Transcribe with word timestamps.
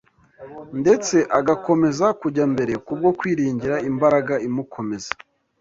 ndetse 0.81 1.15
agakomeza 1.39 2.05
kujya 2.21 2.45
mbere 2.53 2.73
kubwo 2.85 3.09
kwiringira 3.19 3.75
imbaraga 3.89 4.33
imukomeza 4.47 5.11